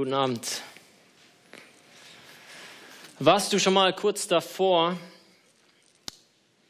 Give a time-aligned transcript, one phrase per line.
[0.00, 0.62] Guten Abend.
[3.18, 4.96] Warst du schon mal kurz davor,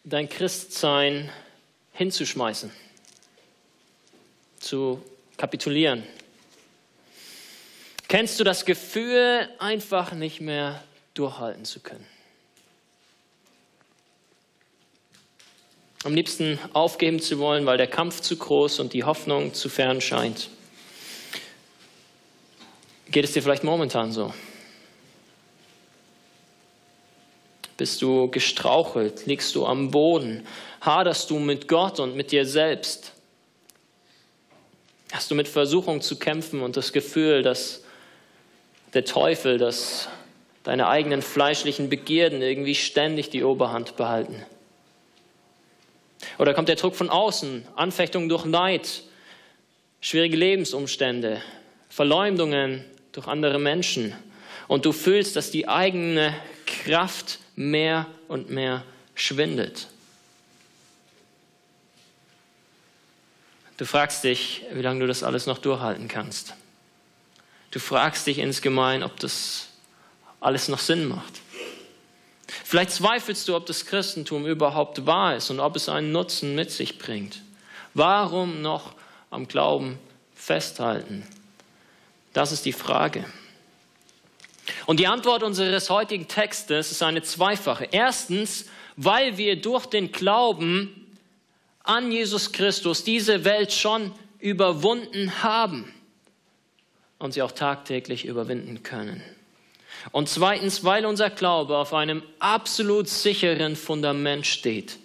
[0.02, 1.30] dein Christsein
[1.92, 2.72] hinzuschmeißen,
[4.58, 5.00] zu
[5.36, 6.02] kapitulieren?
[8.08, 10.82] Kennst du das Gefühl, einfach nicht mehr
[11.14, 12.08] durchhalten zu können?
[16.02, 20.00] Am liebsten aufgeben zu wollen, weil der Kampf zu groß und die Hoffnung zu fern
[20.00, 20.50] scheint.
[23.10, 24.32] Geht es dir vielleicht momentan so?
[27.76, 29.26] Bist du gestrauchelt?
[29.26, 30.46] Liegst du am Boden?
[30.80, 33.12] Haderst du mit Gott und mit dir selbst?
[35.12, 37.82] Hast du mit Versuchung zu kämpfen und das Gefühl, dass
[38.94, 40.08] der Teufel, dass
[40.62, 44.44] deine eigenen fleischlichen Begierden irgendwie ständig die Oberhand behalten?
[46.38, 49.02] Oder kommt der Druck von außen, Anfechtungen durch Neid,
[50.00, 51.42] schwierige Lebensumstände,
[51.88, 54.14] Verleumdungen, durch andere Menschen.
[54.68, 56.34] Und du fühlst, dass die eigene
[56.66, 59.88] Kraft mehr und mehr schwindet.
[63.76, 66.54] Du fragst dich, wie lange du das alles noch durchhalten kannst.
[67.70, 69.68] Du fragst dich insgemein, ob das
[70.40, 71.40] alles noch Sinn macht.
[72.46, 76.70] Vielleicht zweifelst du, ob das Christentum überhaupt wahr ist und ob es einen Nutzen mit
[76.70, 77.40] sich bringt.
[77.94, 78.94] Warum noch
[79.30, 79.98] am Glauben
[80.34, 81.26] festhalten?
[82.32, 83.24] Das ist die Frage.
[84.86, 87.88] Und die Antwort unseres heutigen Textes ist eine zweifache.
[87.90, 91.16] Erstens, weil wir durch den Glauben
[91.82, 95.92] an Jesus Christus diese Welt schon überwunden haben
[97.18, 99.22] und sie auch tagtäglich überwinden können.
[100.12, 104.98] Und zweitens, weil unser Glaube auf einem absolut sicheren Fundament steht.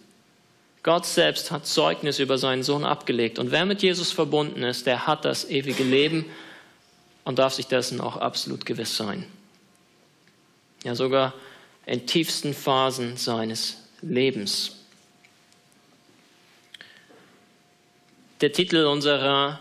[0.84, 3.40] Gott selbst hat Zeugnis über seinen Sohn abgelegt.
[3.40, 6.26] Und wer mit Jesus verbunden ist, der hat das ewige Leben
[7.26, 9.26] und darf sich dessen auch absolut gewiss sein.
[10.84, 11.34] Ja, sogar
[11.86, 14.78] in tiefsten Phasen seines Lebens.
[18.42, 19.60] Der Titel unserer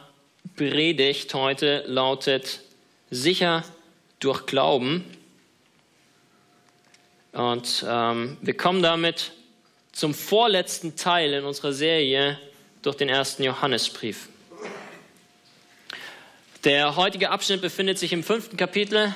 [0.57, 2.61] Predigt heute lautet
[3.11, 3.65] Sicher
[4.21, 5.05] durch Glauben.
[7.33, 9.33] Und ähm, wir kommen damit
[9.93, 12.39] zum vorletzten Teil in unserer Serie
[12.83, 14.29] durch den ersten Johannesbrief.
[16.65, 19.13] Der heutige Abschnitt befindet sich im fünften Kapitel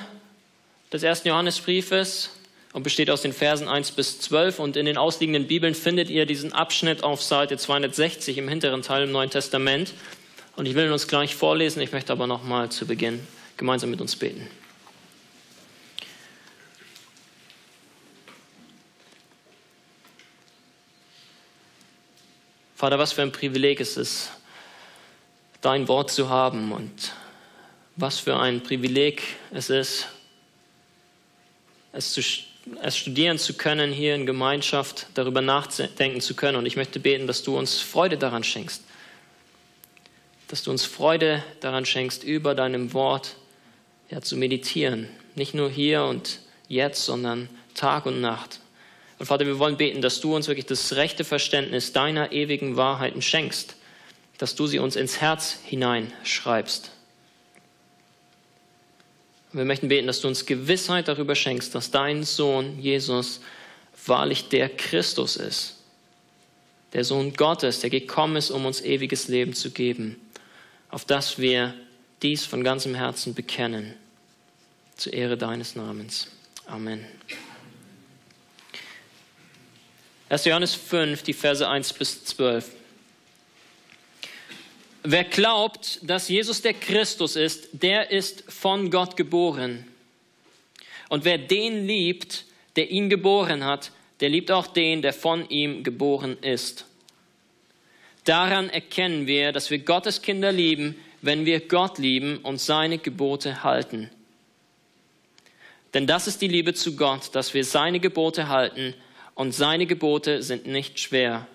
[0.93, 2.29] des ersten Johannesbriefes
[2.73, 4.59] und besteht aus den Versen 1 bis 12.
[4.59, 9.05] Und in den ausliegenden Bibeln findet ihr diesen Abschnitt auf Seite 260 im hinteren Teil
[9.05, 9.95] im Neuen Testament.
[10.57, 11.81] Und ich will ihn uns gleich vorlesen.
[11.81, 13.25] Ich möchte aber noch mal zu Beginn
[13.57, 14.47] gemeinsam mit uns beten.
[22.75, 24.33] Vater, was für ein Privileg es ist,
[25.61, 27.11] dein Wort zu haben und
[27.99, 29.21] was für ein Privileg
[29.51, 30.07] es ist,
[31.91, 32.21] es, zu,
[32.81, 36.57] es studieren zu können, hier in Gemeinschaft darüber nachdenken zu können.
[36.57, 38.83] Und ich möchte beten, dass du uns Freude daran schenkst.
[40.47, 43.35] Dass du uns Freude daran schenkst, über deinem Wort
[44.09, 45.09] ja, zu meditieren.
[45.35, 48.61] Nicht nur hier und jetzt, sondern Tag und Nacht.
[49.17, 53.21] Und Vater, wir wollen beten, dass du uns wirklich das rechte Verständnis deiner ewigen Wahrheiten
[53.21, 53.75] schenkst,
[54.37, 56.91] dass du sie uns ins Herz hineinschreibst.
[59.51, 63.41] Wir möchten beten, dass du uns Gewissheit darüber schenkst, dass dein Sohn Jesus
[64.05, 65.75] wahrlich der Christus ist,
[66.93, 70.17] der Sohn Gottes, der gekommen ist, um uns ewiges Leben zu geben,
[70.89, 71.73] auf das wir
[72.21, 73.95] dies von ganzem Herzen bekennen,
[74.95, 76.27] zur Ehre deines Namens.
[76.65, 77.05] Amen.
[80.29, 80.45] 1.
[80.45, 82.69] Johannes 5, die Verse 1 bis 12.
[85.03, 89.85] Wer glaubt, dass Jesus der Christus ist, der ist von Gott geboren.
[91.07, 92.45] Und wer den liebt,
[92.75, 96.85] der ihn geboren hat, der liebt auch den, der von ihm geboren ist.
[98.25, 103.63] Daran erkennen wir, dass wir Gottes Kinder lieben, wenn wir Gott lieben und seine Gebote
[103.63, 104.09] halten.
[105.93, 108.93] Denn das ist die Liebe zu Gott, dass wir seine Gebote halten,
[109.39, 111.47] und seine Gebote sind nicht schwer.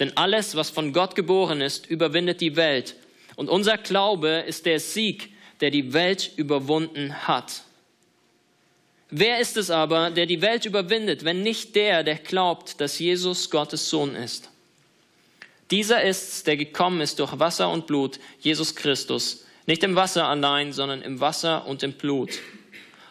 [0.00, 2.96] Denn alles, was von Gott geboren ist, überwindet die Welt.
[3.36, 5.30] Und unser Glaube ist der Sieg,
[5.60, 7.62] der die Welt überwunden hat.
[9.10, 13.50] Wer ist es aber, der die Welt überwindet, wenn nicht der, der glaubt, dass Jesus
[13.50, 14.48] Gottes Sohn ist?
[15.70, 20.72] Dieser ist's, der gekommen ist durch Wasser und Blut, Jesus Christus, nicht im Wasser allein,
[20.72, 22.30] sondern im Wasser und im Blut.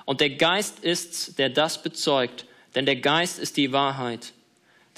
[0.06, 2.45] Und der Geist ist's, der das bezeugt,
[2.75, 4.33] denn der Geist ist die Wahrheit.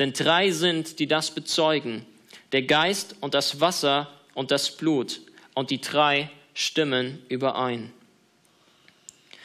[0.01, 2.07] Denn drei sind, die das bezeugen,
[2.53, 5.21] der Geist und das Wasser und das Blut,
[5.53, 7.93] und die drei stimmen überein.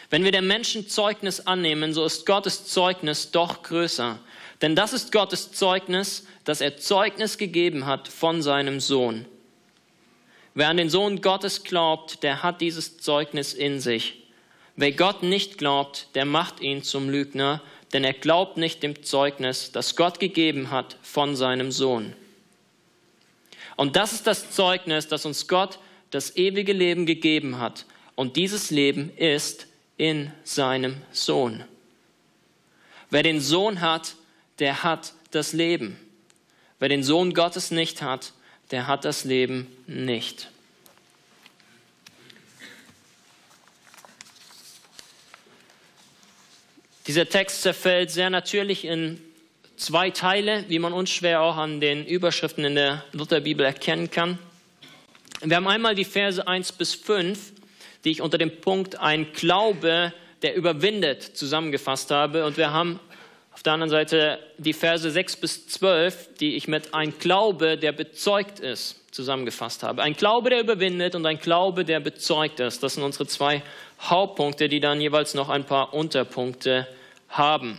[0.09, 4.19] Wenn wir der Menschen Zeugnis annehmen, so ist Gottes Zeugnis doch größer.
[4.63, 9.27] Denn das ist Gottes Zeugnis, dass er Zeugnis gegeben hat von seinem Sohn.
[10.55, 14.23] Wer an den Sohn Gottes glaubt, der hat dieses Zeugnis in sich.
[14.75, 17.61] Wer Gott nicht glaubt, der macht ihn zum Lügner,
[17.93, 22.15] denn er glaubt nicht dem Zeugnis, das Gott gegeben hat von seinem Sohn.
[23.77, 25.79] Und das ist das Zeugnis, das uns Gott
[26.11, 27.85] das ewige Leben gegeben hat.
[28.15, 29.67] Und dieses Leben ist
[29.97, 31.65] in seinem Sohn.
[33.11, 34.15] Wer den Sohn hat,
[34.59, 35.99] der hat das Leben.
[36.79, 38.33] Wer den Sohn Gottes nicht hat,
[38.71, 40.51] der hat das Leben nicht.
[47.07, 49.21] Dieser Text zerfällt sehr natürlich in
[49.77, 54.41] zwei Teile, wie man unschwer auch an den Überschriften in der Lutherbibel erkennen kann.
[55.41, 57.53] Wir haben einmal die Verse 1 bis 5,
[58.05, 60.13] die ich unter dem Punkt ein Glaube,
[60.43, 62.45] der überwindet, zusammengefasst habe.
[62.45, 62.99] Und wir haben
[63.53, 67.93] auf der anderen Seite die Verse 6 bis 12, die ich mit ein Glaube, der
[67.93, 70.03] bezeugt ist, zusammengefasst habe.
[70.03, 72.83] Ein Glaube, der überwindet und ein Glaube, der bezeugt ist.
[72.83, 73.63] Das sind unsere zwei
[74.01, 76.87] Hauptpunkte, die dann jeweils noch ein paar Unterpunkte
[77.29, 77.79] haben.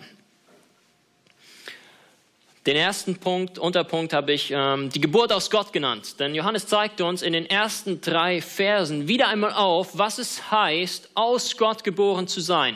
[2.67, 6.19] Den ersten Punkt, Unterpunkt habe ich ähm, die Geburt aus Gott genannt.
[6.19, 11.11] Denn Johannes zeigte uns in den ersten drei Versen wieder einmal auf, was es heißt,
[11.13, 12.75] aus Gott geboren zu sein.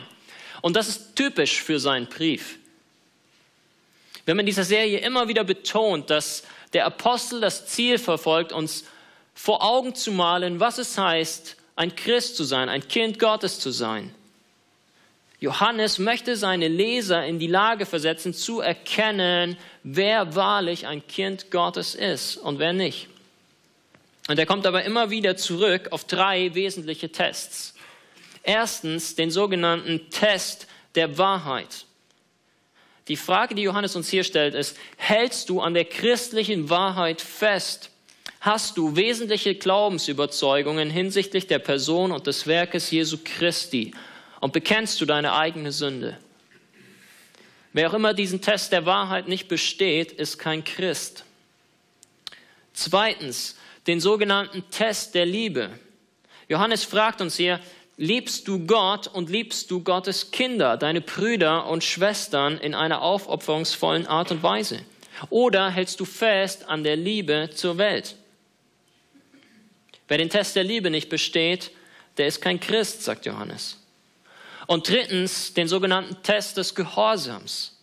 [0.62, 2.58] Und das ist typisch für seinen Brief.
[4.24, 8.84] Wenn man in dieser Serie immer wieder betont, dass der Apostel das Ziel verfolgt, uns
[9.34, 13.70] vor Augen zu malen, was es heißt, ein Christ zu sein, ein Kind Gottes zu
[13.70, 14.14] sein.
[15.42, 21.96] Johannes möchte seine Leser in die Lage versetzen, zu erkennen, wer wahrlich ein Kind Gottes
[21.96, 23.08] ist und wer nicht.
[24.28, 27.74] Und er kommt aber immer wieder zurück auf drei wesentliche Tests.
[28.44, 31.86] Erstens den sogenannten Test der Wahrheit.
[33.08, 37.90] Die Frage, die Johannes uns hier stellt, ist, hältst du an der christlichen Wahrheit fest?
[38.40, 43.92] Hast du wesentliche Glaubensüberzeugungen hinsichtlich der Person und des Werkes Jesu Christi?
[44.42, 46.18] Und bekennst du deine eigene Sünde?
[47.72, 51.24] Wer auch immer diesen Test der Wahrheit nicht besteht, ist kein Christ.
[52.72, 53.56] Zweitens,
[53.86, 55.70] den sogenannten Test der Liebe.
[56.48, 57.60] Johannes fragt uns hier,
[57.96, 64.08] liebst du Gott und liebst du Gottes Kinder, deine Brüder und Schwestern in einer aufopferungsvollen
[64.08, 64.80] Art und Weise?
[65.30, 68.16] Oder hältst du fest an der Liebe zur Welt?
[70.08, 71.70] Wer den Test der Liebe nicht besteht,
[72.16, 73.78] der ist kein Christ, sagt Johannes.
[74.66, 77.78] Und drittens den sogenannten Test des Gehorsams.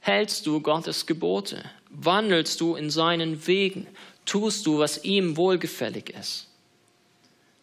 [0.00, 1.64] Hältst du Gottes Gebote?
[1.90, 3.86] Wandelst du in seinen Wegen?
[4.24, 6.48] Tust du, was ihm wohlgefällig ist?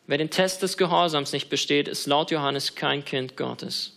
[0.07, 3.93] Wer den Test des Gehorsams nicht besteht, ist laut Johannes kein Kind Gottes.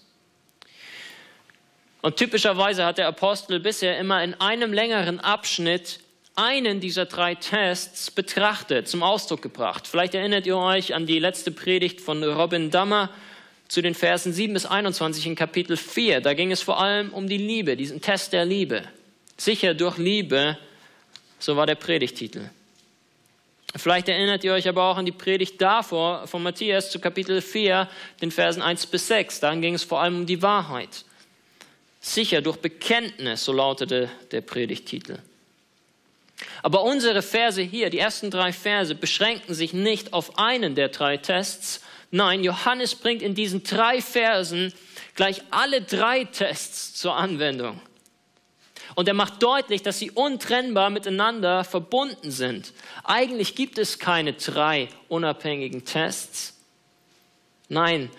[2.02, 6.00] Und typischerweise hat der Apostel bisher immer in einem längeren Abschnitt
[6.34, 9.87] einen dieser drei Tests betrachtet, zum Ausdruck gebracht.
[9.87, 13.10] Vielleicht erinnert ihr euch an die letzte Predigt von Robin Dammer
[13.72, 16.20] zu den Versen 7 bis 21 in Kapitel 4.
[16.20, 18.82] Da ging es vor allem um die Liebe, diesen Test der Liebe.
[19.38, 20.58] Sicher durch Liebe,
[21.38, 22.50] so war der Predigtitel.
[23.74, 27.88] Vielleicht erinnert ihr euch aber auch an die Predigt davor von Matthias zu Kapitel 4,
[28.20, 29.41] den Versen 1 bis 6.
[29.41, 31.06] Da ging es vor allem um die Wahrheit.
[31.98, 35.17] Sicher durch Bekenntnis, so lautete der Predigtitel.
[36.62, 41.17] Aber unsere Verse hier, die ersten drei Verse, beschränken sich nicht auf einen der drei
[41.17, 41.81] Tests.
[42.14, 44.74] Nein, Johannes bringt in diesen drei Versen
[45.14, 47.81] gleich alle drei Tests zur Anwendung.
[48.94, 52.74] Und er macht deutlich, dass sie untrennbar miteinander verbunden sind.
[53.02, 56.54] Eigentlich gibt es keine drei unabhängigen Tests.
[57.70, 58.10] Nein,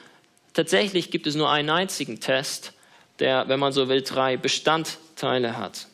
[0.53, 2.73] tatsächlich gibt es nur einen einzigen Test,
[3.19, 5.85] der, wenn man so will, drei Bestandteile hat.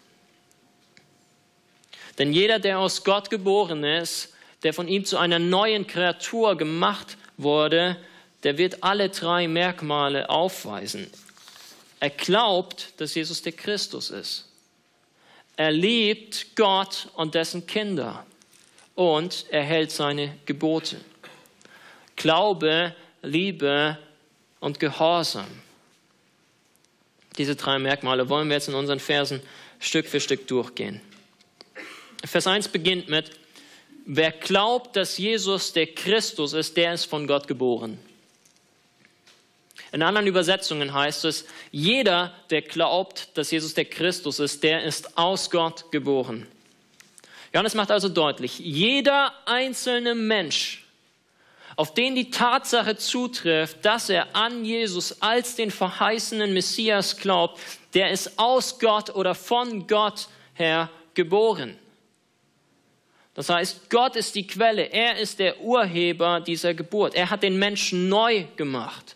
[2.17, 7.17] Denn jeder, der aus Gott geboren ist, der von ihm zu einer neuen Kreatur gemacht
[7.41, 7.97] wurde,
[8.43, 11.09] der wird alle drei Merkmale aufweisen.
[11.99, 14.47] Er glaubt, dass Jesus der Christus ist.
[15.57, 18.25] Er liebt Gott und dessen Kinder
[18.95, 21.01] und er hält seine Gebote.
[22.15, 23.97] Glaube, Liebe
[24.61, 25.47] und Gehorsam.
[27.37, 29.41] Diese drei Merkmale wollen wir jetzt in unseren Versen
[29.79, 31.01] Stück für Stück durchgehen.
[32.25, 33.31] Vers 1 beginnt mit,
[34.11, 37.99] wer glaubt, dass Jesus der Christus ist, der ist von Gott geboren.
[39.91, 45.15] In anderen Übersetzungen heißt es, jeder, der glaubt, dass Jesus der Christus ist, der ist
[45.17, 46.47] aus Gott geboren.
[47.53, 50.85] Johannes macht also deutlich, jeder einzelne Mensch,
[51.75, 57.59] auf den die Tatsache zutrifft, dass er an Jesus als den verheißenen Messias glaubt,
[57.93, 61.77] der ist aus Gott oder von Gott her geboren.
[63.35, 67.15] Das heißt, Gott ist die Quelle, er ist der Urheber dieser Geburt.
[67.15, 69.15] Er hat den Menschen neu gemacht.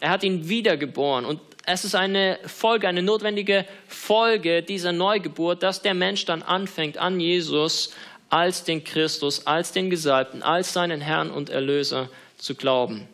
[0.00, 1.24] Er hat ihn wiedergeboren.
[1.24, 6.98] Und es ist eine Folge, eine notwendige Folge dieser Neugeburt, dass der Mensch dann anfängt,
[6.98, 7.90] an Jesus
[8.28, 13.08] als den Christus, als den Gesalbten, als seinen Herrn und Erlöser zu glauben.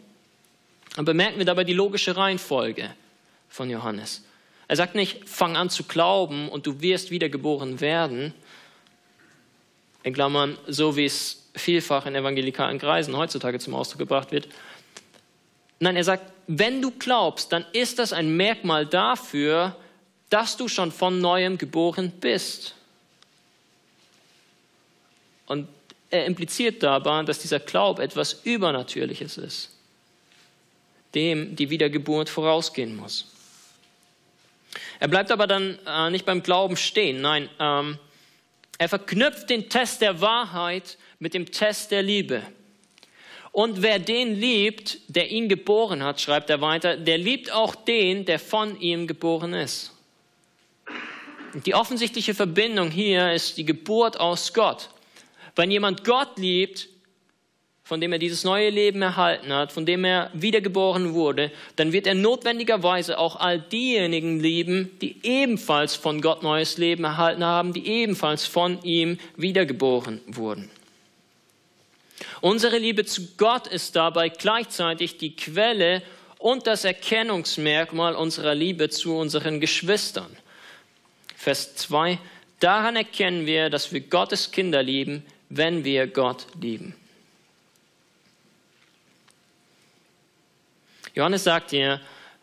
[0.96, 2.90] Und bemerken wir dabei die logische Reihenfolge
[3.48, 4.24] von Johannes.
[4.66, 8.34] Er sagt nicht, fang an zu glauben und du wirst wiedergeboren werden,
[10.02, 14.48] in Klammern, so wie es vielfach in evangelikalen Kreisen heutzutage zum Ausdruck gebracht wird.
[15.78, 19.76] Nein, er sagt, wenn du glaubst, dann ist das ein Merkmal dafür,
[20.28, 22.74] dass du schon von neuem geboren bist.
[25.46, 25.68] Und
[26.10, 29.70] er impliziert dabei, dass dieser Glaube etwas Übernatürliches ist,
[31.14, 33.26] dem die Wiedergeburt vorausgehen muss.
[35.00, 37.20] Er bleibt aber dann äh, nicht beim Glauben stehen.
[37.20, 37.98] Nein, ähm,
[38.80, 42.42] er verknüpft den Test der Wahrheit mit dem Test der Liebe.
[43.52, 48.24] Und wer den liebt, der ihn geboren hat, schreibt er weiter, der liebt auch den,
[48.24, 49.92] der von ihm geboren ist.
[51.66, 54.88] Die offensichtliche Verbindung hier ist die Geburt aus Gott.
[55.56, 56.88] Wenn jemand Gott liebt,
[57.90, 62.06] von dem er dieses neue Leben erhalten hat, von dem er wiedergeboren wurde, dann wird
[62.06, 67.84] er notwendigerweise auch all diejenigen lieben, die ebenfalls von Gott neues Leben erhalten haben, die
[67.88, 70.70] ebenfalls von ihm wiedergeboren wurden.
[72.40, 76.02] Unsere Liebe zu Gott ist dabei gleichzeitig die Quelle
[76.38, 80.30] und das Erkennungsmerkmal unserer Liebe zu unseren Geschwistern.
[81.36, 82.20] Vers 2.
[82.60, 86.94] Daran erkennen wir, dass wir Gottes Kinder lieben, wenn wir Gott lieben.
[91.14, 92.00] Johannes sagt hier,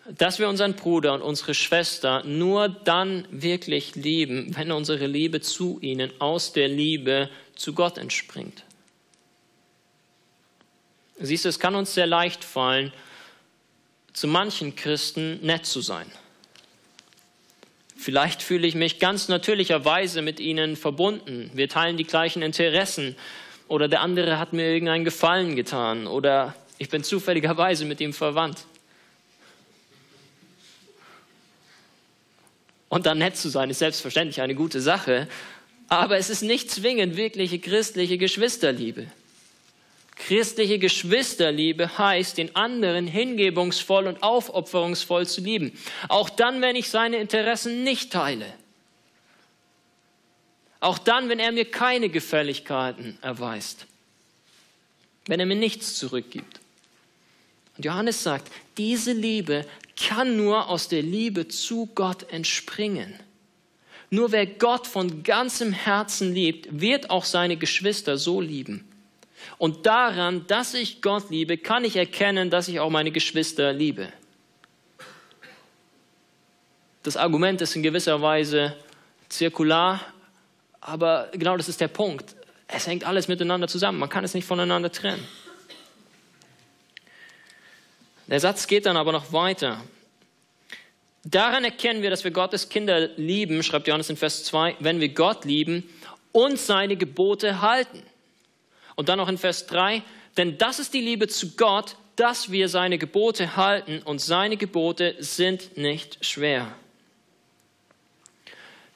[0.10, 5.80] dass wir unseren Bruder und unsere Schwester nur dann wirklich lieben, wenn unsere Liebe zu
[5.82, 8.64] ihnen aus der Liebe zu Gott entspringt.
[11.20, 12.94] Siehst du, es kann uns sehr leicht fallen,
[14.14, 16.10] zu manchen Christen nett zu sein.
[17.98, 21.50] Vielleicht fühle ich mich ganz natürlicherweise mit ihnen verbunden.
[21.54, 23.16] Wir teilen die gleichen Interessen
[23.68, 28.65] oder der andere hat mir irgendeinen Gefallen getan oder ich bin zufälligerweise mit ihm verwandt.
[32.89, 35.27] Und dann nett zu sein, ist selbstverständlich eine gute Sache,
[35.89, 39.07] aber es ist nicht zwingend wirkliche christliche Geschwisterliebe.
[40.15, 45.77] Christliche Geschwisterliebe heißt, den anderen hingebungsvoll und aufopferungsvoll zu lieben,
[46.10, 48.51] auch dann, wenn ich seine Interessen nicht teile.
[50.79, 53.86] Auch dann, wenn er mir keine Gefälligkeiten erweist,
[55.27, 56.60] wenn er mir nichts zurückgibt.
[57.77, 59.65] Und Johannes sagt, diese Liebe
[59.96, 63.13] kann nur aus der Liebe zu Gott entspringen.
[64.10, 68.88] Nur wer Gott von ganzem Herzen liebt, wird auch seine Geschwister so lieben.
[69.57, 74.12] Und daran, dass ich Gott liebe, kann ich erkennen, dass ich auch meine Geschwister liebe.
[77.03, 78.75] Das Argument ist in gewisser Weise
[79.29, 80.01] zirkular,
[80.79, 82.36] aber genau das ist der Punkt.
[82.67, 84.00] Es hängt alles miteinander zusammen.
[84.00, 85.25] Man kann es nicht voneinander trennen.
[88.27, 89.81] Der Satz geht dann aber noch weiter.
[91.24, 95.10] Daran erkennen wir, dass wir Gottes Kinder lieben, schreibt Johannes in Vers 2, wenn wir
[95.10, 95.89] Gott lieben
[96.31, 98.03] und seine Gebote halten.
[98.96, 100.03] Und dann noch in Vers 3,
[100.38, 105.15] denn das ist die Liebe zu Gott, dass wir seine Gebote halten und seine Gebote
[105.19, 106.74] sind nicht schwer.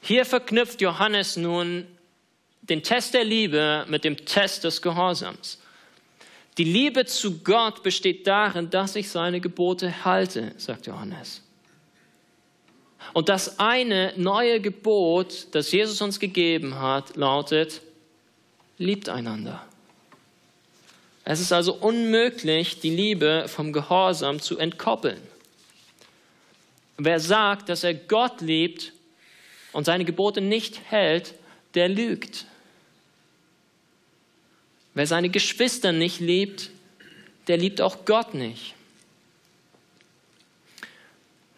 [0.01, 1.85] Hier verknüpft Johannes nun
[2.61, 5.60] den Test der Liebe mit dem Test des Gehorsams.
[6.57, 11.41] Die Liebe zu Gott besteht darin, dass ich seine Gebote halte, sagt Johannes.
[13.13, 17.81] Und das eine neue Gebot, das Jesus uns gegeben hat, lautet,
[18.77, 19.65] liebt einander.
[21.23, 25.21] Es ist also unmöglich, die Liebe vom Gehorsam zu entkoppeln.
[26.97, 28.93] Wer sagt, dass er Gott liebt
[29.71, 31.35] und seine Gebote nicht hält,
[31.73, 32.45] der lügt.
[34.93, 36.69] Wer seine Geschwister nicht liebt,
[37.47, 38.75] der liebt auch Gott nicht.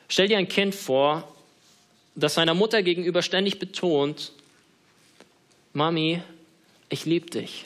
[0.07, 1.27] Stell dir ein Kind vor,
[2.15, 4.31] das seiner Mutter gegenüber ständig betont,
[5.73, 6.21] Mami,
[6.89, 7.65] ich liebe dich.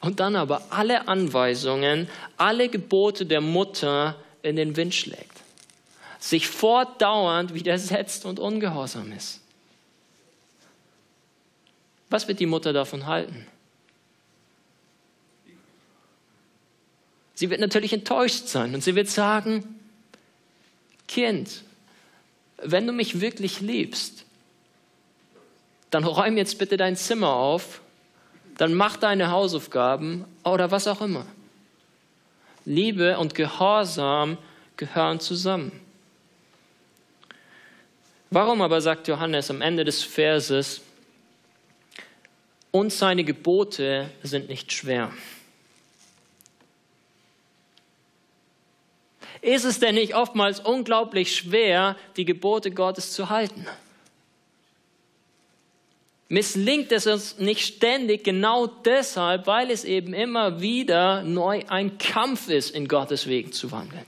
[0.00, 5.42] Und dann aber alle Anweisungen, alle Gebote der Mutter in den Wind schlägt,
[6.18, 9.40] sich fortdauernd widersetzt und ungehorsam ist.
[12.10, 13.46] Was wird die Mutter davon halten?
[17.34, 19.78] Sie wird natürlich enttäuscht sein und sie wird sagen,
[21.06, 21.62] Kind,
[22.56, 24.24] wenn du mich wirklich liebst,
[25.90, 27.80] dann räum jetzt bitte dein Zimmer auf,
[28.56, 31.26] dann mach deine Hausaufgaben oder was auch immer.
[32.64, 34.36] Liebe und Gehorsam
[34.76, 35.72] gehören zusammen.
[38.30, 40.82] Warum aber sagt Johannes am Ende des Verses,
[42.70, 45.12] und seine Gebote sind nicht schwer?
[49.40, 53.66] Ist es denn nicht oftmals unglaublich schwer, die Gebote Gottes zu halten?
[56.28, 62.50] Misslingt es uns nicht ständig genau deshalb, weil es eben immer wieder neu ein Kampf
[62.50, 64.04] ist, in Gottes Wegen zu wandeln.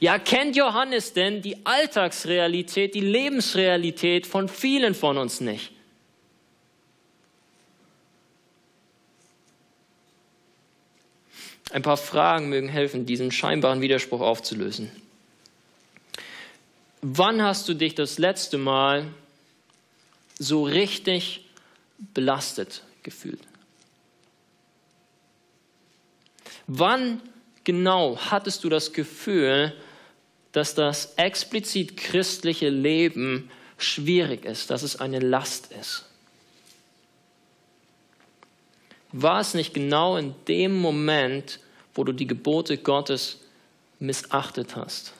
[0.00, 5.72] Ja, kennt Johannes denn die Alltagsrealität, die Lebensrealität von vielen von uns nicht?
[11.72, 14.90] Ein paar Fragen mögen helfen, diesen scheinbaren Widerspruch aufzulösen.
[17.02, 19.06] Wann hast du dich das letzte Mal
[20.38, 21.44] so richtig
[22.14, 23.40] belastet gefühlt?
[26.66, 27.20] Wann
[27.64, 29.72] genau hattest du das Gefühl,
[30.52, 36.09] dass das explizit christliche Leben schwierig ist, dass es eine Last ist?
[39.12, 41.60] War es nicht genau in dem Moment,
[41.94, 43.40] wo du die Gebote Gottes
[43.98, 45.12] missachtet hast?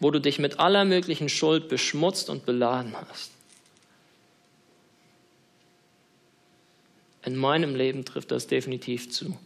[0.00, 3.30] Wo du dich mit aller möglichen Schuld beschmutzt und beladen hast?
[7.24, 9.38] In meinem Leben trifft das definitiv zu.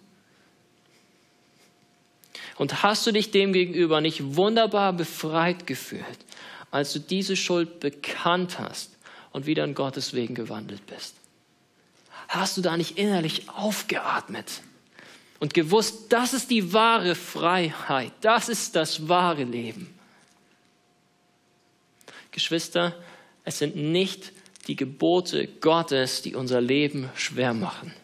[2.57, 6.19] Und hast du dich demgegenüber nicht wunderbar befreit gefühlt,
[6.73, 8.91] als du diese Schuld bekannt hast
[9.31, 11.15] und wieder in Gottes Wegen gewandelt bist?
[12.29, 14.61] Hast du da nicht innerlich aufgeatmet
[15.41, 19.93] und gewusst, das ist die wahre Freiheit, das ist das wahre Leben?
[22.31, 22.95] Geschwister,
[23.45, 24.33] es sind nicht
[24.67, 27.95] die Gebote Gottes, die unser Leben schwer machen.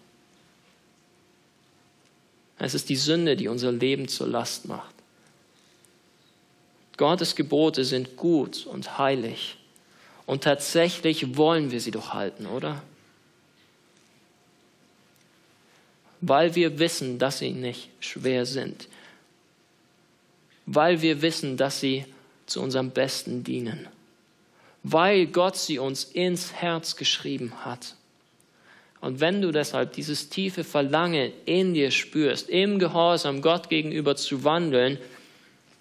[2.59, 4.95] Es ist die Sünde, die unser Leben zur Last macht.
[6.97, 9.59] Gottes Gebote sind gut und heilig.
[10.25, 12.83] Und tatsächlich wollen wir sie doch halten, oder?
[16.27, 18.89] Weil wir wissen, dass sie nicht schwer sind.
[20.65, 22.07] Weil wir wissen, dass sie
[22.47, 23.87] zu unserem Besten dienen.
[24.83, 27.95] Weil Gott sie uns ins Herz geschrieben hat.
[29.03, 34.45] Und wenn du deshalb dieses tiefe Verlangen in dir spürst, im Gehorsam Gott gegenüber zu
[34.45, 34.97] wandeln,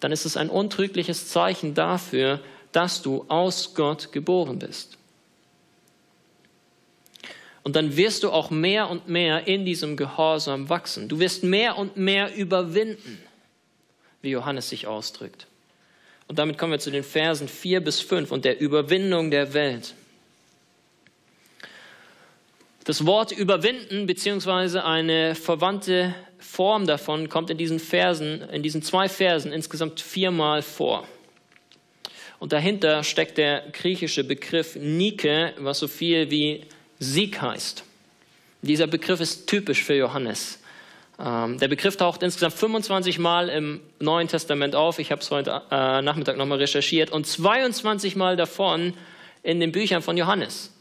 [0.01, 2.41] dann ist es ein untrügliches Zeichen dafür,
[2.73, 4.97] dass du aus Gott geboren bist.
[7.63, 11.08] Und dann wirst du auch mehr und mehr in diesem Gehorsam wachsen.
[11.08, 13.21] Du wirst mehr und mehr überwinden,
[14.21, 15.47] wie Johannes sich ausdrückt.
[16.28, 19.93] Und damit kommen wir zu den Versen 4 bis 5 und der Überwindung der Welt.
[22.84, 29.08] Das Wort überwinden beziehungsweise eine verwandte Form davon kommt in diesen Versen, in diesen zwei
[29.08, 31.08] Versen insgesamt viermal vor.
[32.39, 36.65] Und dahinter steckt der griechische Begriff Nike, was so viel wie
[37.04, 37.84] Sieg heißt.
[38.62, 40.60] Dieser Begriff ist typisch für Johannes.
[41.20, 45.00] Ähm, der Begriff taucht insgesamt 25 Mal im Neuen Testament auf.
[45.00, 48.94] Ich habe es heute äh, Nachmittag nochmal recherchiert und 22 Mal davon
[49.44, 50.72] in den Büchern von Johannes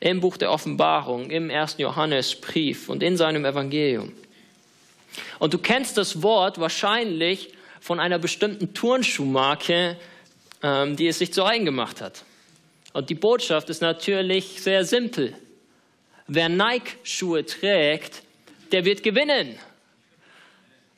[0.00, 4.12] im Buch der Offenbarung, im ersten Johannesbrief und in seinem Evangelium.
[5.38, 9.96] Und du kennst das Wort wahrscheinlich von einer bestimmten Turnschuhmarke,
[10.62, 12.24] ähm, die es sich zu eigen gemacht hat.
[12.92, 15.34] Und die Botschaft ist natürlich sehr simpel.
[16.26, 18.22] Wer Nike-Schuhe trägt,
[18.72, 19.58] der wird gewinnen.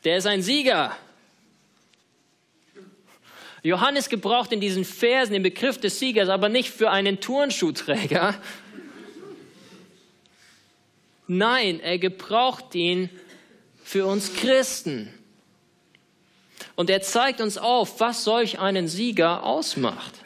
[0.04, 0.96] Der ist ein Sieger.
[3.62, 8.34] Johannes gebraucht in diesen Versen den Begriff des Siegers aber nicht für einen Turnschuhträger,
[11.34, 13.08] Nein, er gebraucht ihn
[13.82, 15.12] für uns Christen.
[16.74, 20.21] Und er zeigt uns auf, was solch einen Sieger ausmacht.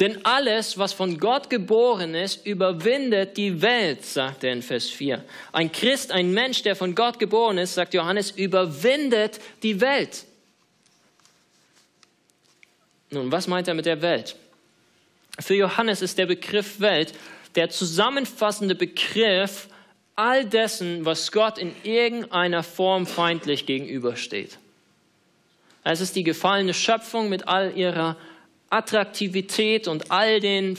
[0.00, 5.22] Denn alles, was von Gott geboren ist, überwindet die Welt, sagt er in Vers 4.
[5.52, 10.24] Ein Christ, ein Mensch, der von Gott geboren ist, sagt Johannes, überwindet die Welt.
[13.10, 14.36] Nun, was meint er mit der Welt?
[15.38, 17.12] Für Johannes ist der Begriff Welt
[17.54, 19.68] der zusammenfassende Begriff
[20.16, 24.58] all dessen, was Gott in irgendeiner Form feindlich gegenübersteht.
[25.84, 28.16] Es ist die gefallene Schöpfung mit all ihrer
[28.72, 30.78] Attraktivität und all den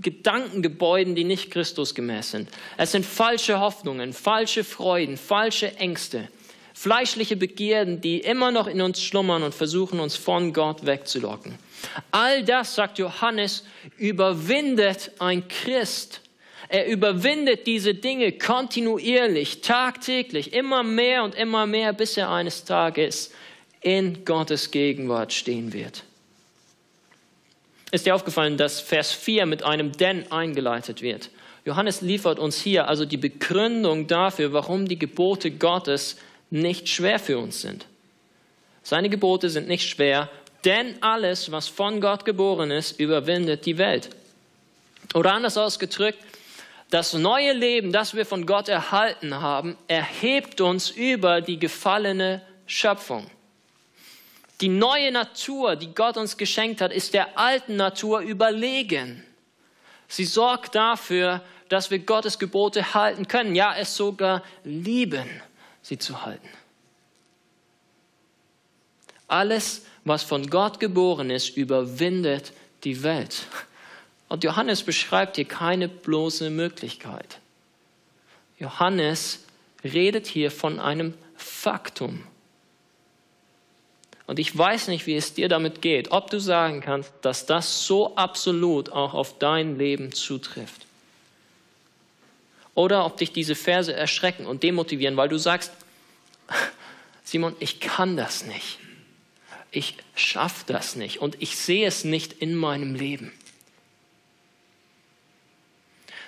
[0.00, 2.48] Gedankengebäuden, die nicht Christusgemäß sind.
[2.76, 6.28] Es sind falsche Hoffnungen, falsche Freuden, falsche Ängste,
[6.74, 11.58] fleischliche Begierden, die immer noch in uns schlummern und versuchen, uns von Gott wegzulocken.
[12.10, 13.64] All das, sagt Johannes,
[13.98, 16.20] überwindet ein Christ.
[16.68, 23.30] Er überwindet diese Dinge kontinuierlich, tagtäglich, immer mehr und immer mehr, bis er eines Tages
[23.82, 26.04] in Gottes Gegenwart stehen wird.
[27.92, 31.28] Ist dir aufgefallen, dass Vers 4 mit einem denn eingeleitet wird?
[31.66, 36.16] Johannes liefert uns hier also die Begründung dafür, warum die Gebote Gottes
[36.50, 37.86] nicht schwer für uns sind.
[38.82, 40.30] Seine Gebote sind nicht schwer,
[40.64, 44.08] denn alles, was von Gott geboren ist, überwindet die Welt.
[45.14, 46.18] Oder anders ausgedrückt,
[46.88, 53.26] das neue Leben, das wir von Gott erhalten haben, erhebt uns über die gefallene Schöpfung.
[54.62, 59.24] Die neue Natur, die Gott uns geschenkt hat, ist der alten Natur überlegen.
[60.06, 65.28] Sie sorgt dafür, dass wir Gottes Gebote halten können, ja es sogar lieben,
[65.82, 66.48] sie zu halten.
[69.26, 72.52] Alles, was von Gott geboren ist, überwindet
[72.84, 73.46] die Welt.
[74.28, 77.40] Und Johannes beschreibt hier keine bloße Möglichkeit.
[78.60, 79.44] Johannes
[79.82, 82.22] redet hier von einem Faktum.
[84.26, 87.86] Und ich weiß nicht, wie es dir damit geht, ob du sagen kannst, dass das
[87.86, 90.86] so absolut auch auf dein Leben zutrifft.
[92.74, 95.72] Oder ob dich diese Verse erschrecken und demotivieren, weil du sagst,
[97.24, 98.78] Simon, ich kann das nicht
[99.72, 103.32] ich schaffe das nicht und ich sehe es nicht in meinem Leben.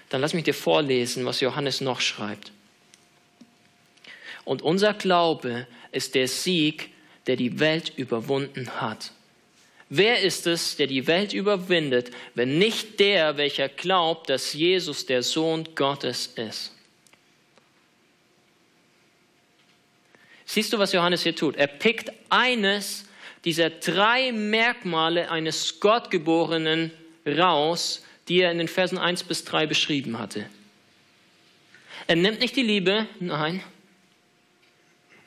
[0.08, 2.52] Dann lass mich dir vorlesen, was Johannes noch schreibt.
[4.44, 6.90] Und unser Glaube ist der Sieg,
[7.26, 9.12] der die Welt überwunden hat.
[9.88, 15.22] Wer ist es, der die Welt überwindet, wenn nicht der, welcher glaubt, dass Jesus der
[15.22, 16.72] Sohn Gottes ist?
[20.46, 21.56] Siehst du, was Johannes hier tut?
[21.56, 23.06] Er pickt eines
[23.44, 26.90] dieser drei Merkmale eines Gottgeborenen
[27.26, 30.46] raus, die er in den Versen 1 bis 3 beschrieben hatte.
[32.06, 33.62] Er nimmt nicht die Liebe, nein.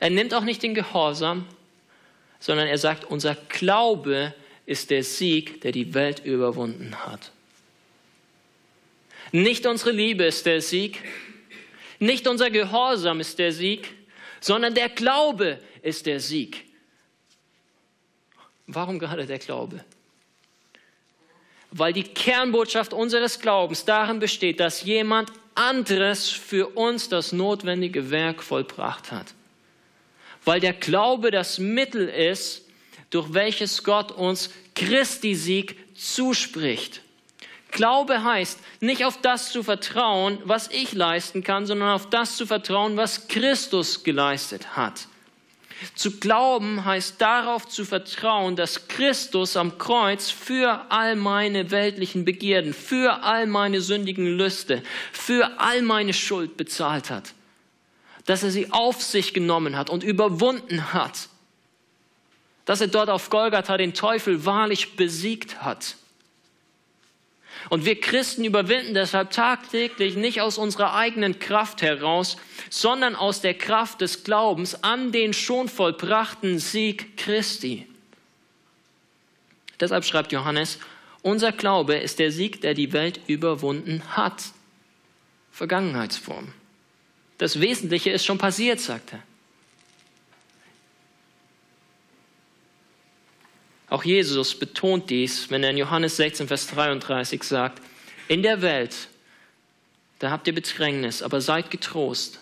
[0.00, 1.46] Er nimmt auch nicht den Gehorsam,
[2.40, 4.34] sondern er sagt, unser Glaube
[4.66, 7.32] ist der Sieg, der die Welt überwunden hat.
[9.32, 11.02] Nicht unsere Liebe ist der Sieg,
[11.98, 13.92] nicht unser Gehorsam ist der Sieg,
[14.40, 16.64] sondern der Glaube ist der Sieg.
[18.66, 19.84] Warum gerade der Glaube?
[21.70, 28.42] Weil die Kernbotschaft unseres Glaubens darin besteht, dass jemand anderes für uns das notwendige Werk
[28.42, 29.34] vollbracht hat.
[30.48, 32.62] Weil der Glaube das Mittel ist,
[33.10, 37.02] durch welches Gott uns Christi Sieg zuspricht.
[37.70, 42.46] Glaube heißt, nicht auf das zu vertrauen, was ich leisten kann, sondern auf das zu
[42.46, 45.06] vertrauen, was Christus geleistet hat.
[45.94, 52.72] Zu glauben heißt darauf zu vertrauen, dass Christus am Kreuz für all meine weltlichen Begierden,
[52.72, 54.82] für all meine sündigen Lüste,
[55.12, 57.34] für all meine Schuld bezahlt hat.
[58.28, 61.30] Dass er sie auf sich genommen hat und überwunden hat.
[62.66, 65.96] Dass er dort auf Golgatha den Teufel wahrlich besiegt hat.
[67.70, 72.36] Und wir Christen überwinden deshalb tagtäglich nicht aus unserer eigenen Kraft heraus,
[72.68, 77.86] sondern aus der Kraft des Glaubens an den schon vollbrachten Sieg Christi.
[79.80, 80.78] Deshalb schreibt Johannes,
[81.22, 84.42] unser Glaube ist der Sieg, der die Welt überwunden hat.
[85.50, 86.52] Vergangenheitsform.
[87.38, 89.22] Das Wesentliche ist schon passiert, sagt er.
[93.90, 97.82] Auch Jesus betont dies, wenn er in Johannes 16, Vers 33 sagt,
[98.26, 99.08] in der Welt,
[100.18, 102.38] da habt ihr Bedrängnis, aber seid getrost,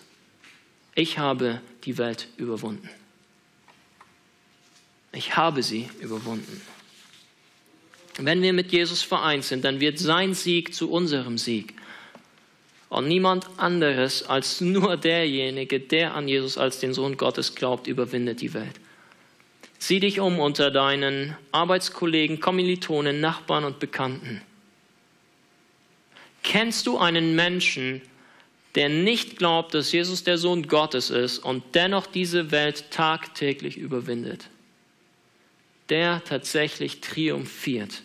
[0.95, 2.89] ich habe die Welt überwunden.
[5.13, 6.61] Ich habe sie überwunden.
[8.17, 11.75] Wenn wir mit Jesus vereint sind, dann wird sein Sieg zu unserem Sieg.
[12.89, 18.41] Und niemand anderes als nur derjenige, der an Jesus als den Sohn Gottes glaubt, überwindet
[18.41, 18.79] die Welt.
[19.79, 24.41] Sieh dich um unter deinen Arbeitskollegen, Kommilitonen, Nachbarn und Bekannten.
[26.43, 28.01] Kennst du einen Menschen,
[28.75, 34.49] der nicht glaubt, dass Jesus der Sohn Gottes ist und dennoch diese Welt tagtäglich überwindet?
[35.89, 38.01] Der tatsächlich triumphiert,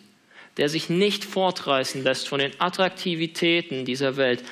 [0.57, 4.43] der sich nicht fortreißen lässt von den Attraktivitäten dieser Welt,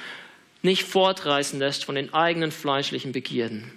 [0.62, 3.71] nicht fortreißen lässt von den eigenen fleischlichen Begierden,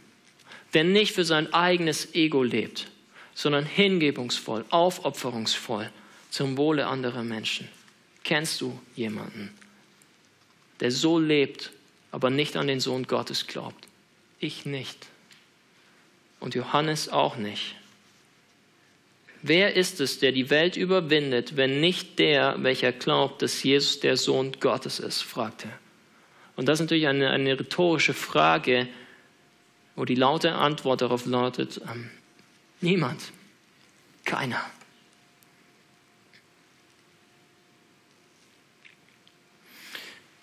[0.74, 2.88] der nicht für sein eigenes Ego lebt,
[3.34, 5.90] sondern hingebungsvoll, aufopferungsvoll
[6.30, 7.68] zum Wohle anderer Menschen.
[8.22, 9.52] Kennst du jemanden,
[10.80, 11.72] der so lebt,
[12.10, 13.86] aber nicht an den Sohn Gottes glaubt?
[14.38, 15.06] Ich nicht.
[16.40, 17.76] Und Johannes auch nicht.
[19.42, 24.16] Wer ist es, der die Welt überwindet, wenn nicht der, welcher glaubt, dass Jesus der
[24.16, 25.22] Sohn Gottes ist?
[25.22, 25.78] fragt er.
[26.56, 28.88] Und das ist natürlich eine, eine rhetorische Frage,
[29.96, 32.10] wo die laute Antwort darauf lautet, ähm,
[32.80, 33.20] niemand,
[34.24, 34.60] keiner.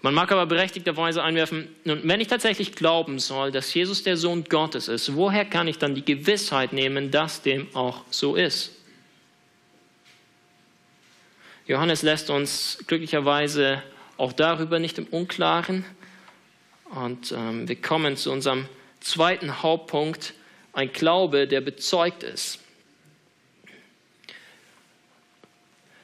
[0.04, 4.45] Man mag aber berechtigterweise einwerfen, nun, wenn ich tatsächlich glauben soll, dass Jesus der Sohn
[4.45, 8.71] Gottes ist, woher kann ich dann die Gewissheit nehmen, dass dem auch so ist?
[11.67, 13.84] Johannes lässt uns glücklicherweise
[14.17, 15.86] auch darüber nicht im Unklaren.
[16.91, 18.67] Und ähm, wir kommen zu unserem
[18.99, 20.34] zweiten Hauptpunkt,
[20.73, 22.60] ein Glaube, der bezeugt ist.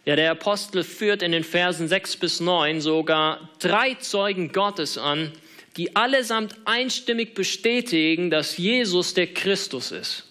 [0.05, 5.33] Ja, der Apostel führt in den Versen 6 bis 9 sogar drei Zeugen Gottes an,
[5.75, 10.23] die allesamt einstimmig bestätigen, dass Jesus der Christus ist,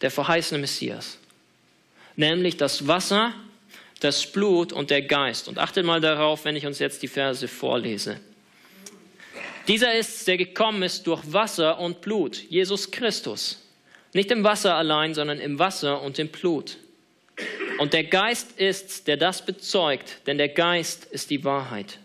[0.00, 1.18] der verheißene Messias.
[2.14, 3.34] Nämlich das Wasser,
[3.98, 5.48] das Blut und der Geist.
[5.48, 8.20] Und achtet mal darauf, wenn ich uns jetzt die Verse vorlese.
[9.68, 13.62] Dieser ist, der gekommen ist durch Wasser und Blut, Jesus Christus.
[14.12, 16.78] Nicht im Wasser allein, sondern im Wasser und im Blut.
[17.78, 21.98] Und der Geist ist, der das bezeugt, denn der Geist ist die Wahrheit.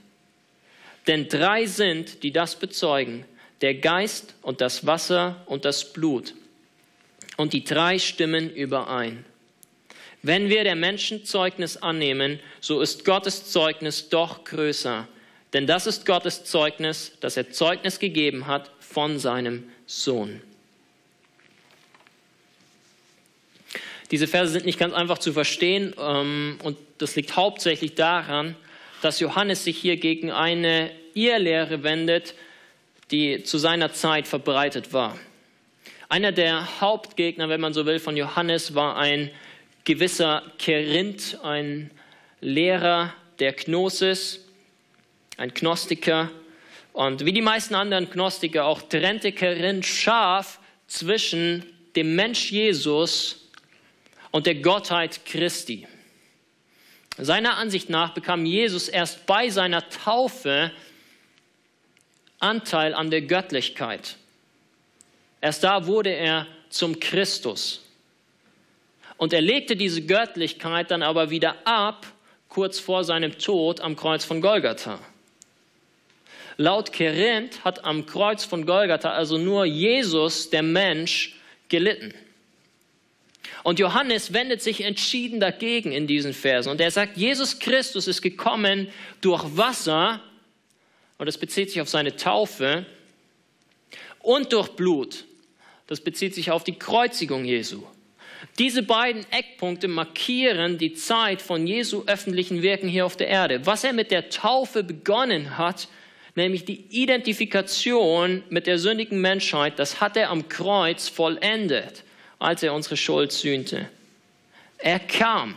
[1.08, 3.26] Denn drei sind, die das bezeugen,
[3.62, 6.36] der Geist und das Wasser und das Blut.
[7.38, 9.26] Und die drei stimmen überein.
[10.22, 15.08] Wenn wir der Menschen Zeugnis annehmen, so ist Gottes Zeugnis doch größer.
[15.54, 20.42] Denn das ist Gottes Zeugnis, dass er Zeugnis gegeben hat von seinem Sohn.
[24.12, 28.56] Diese Verse sind nicht ganz einfach zu verstehen ähm, und das liegt hauptsächlich daran,
[29.02, 32.34] dass Johannes sich hier gegen eine Irrlehre wendet,
[33.12, 35.18] die zu seiner Zeit verbreitet war.
[36.10, 39.30] Einer der Hauptgegner, wenn man so will, von Johannes war ein
[39.84, 41.92] gewisser Kerinth, ein
[42.40, 44.47] Lehrer der Gnosis,
[45.38, 46.32] ein Gnostiker.
[46.94, 51.64] Und wie die meisten anderen Gnostiker auch trennte Kerinth scharf zwischen
[51.96, 53.48] dem Mensch Jesus
[54.32, 55.88] und der Gottheit Christi.
[57.18, 60.72] Seiner Ansicht nach bekam Jesus erst bei seiner Taufe
[62.40, 64.16] Anteil an der Göttlichkeit.
[65.42, 67.84] Erst da wurde er zum Christus.
[69.18, 72.06] Und er legte diese Göttlichkeit dann aber wieder ab,
[72.50, 75.00] kurz vor seinem Tod am Kreuz von Golgatha.
[76.58, 81.36] Laut Kerinth hat am Kreuz von Golgatha also nur Jesus, der Mensch,
[81.70, 82.14] gelitten.
[83.64, 86.70] Und Johannes wendet sich entschieden dagegen in diesen Versen.
[86.70, 88.88] Und er sagt, Jesus Christus ist gekommen
[89.22, 90.22] durch Wasser,
[91.18, 92.86] und das bezieht sich auf seine Taufe,
[94.22, 95.26] und durch Blut.
[95.88, 97.84] Das bezieht sich auf die Kreuzigung Jesu.
[98.60, 103.66] Diese beiden Eckpunkte markieren die Zeit von Jesu öffentlichen Wirken hier auf der Erde.
[103.66, 105.88] Was er mit der Taufe begonnen hat,
[106.38, 112.04] nämlich die Identifikation mit der sündigen Menschheit, das hat er am Kreuz vollendet
[112.40, 113.90] als er unsere Schuld sühnte.
[114.78, 115.56] Er kam,